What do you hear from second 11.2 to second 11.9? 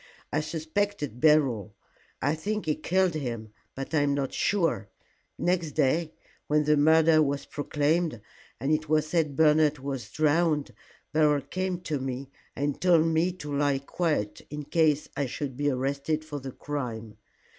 came